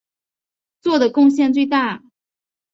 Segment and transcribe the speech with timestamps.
[0.81, 2.01] 做的贡献最大。